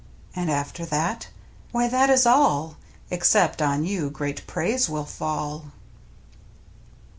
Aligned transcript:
And 0.35 0.49
after 0.49 0.83
that? 0.87 1.27
Why, 1.71 1.87
that 1.87 2.09
is 2.09 2.25
all, 2.25 2.77
Except 3.11 3.61
on 3.61 3.85
you 3.85 4.09
great 4.09 4.47
praise 4.47 4.89
will 4.89 5.05
fall. 5.05 5.73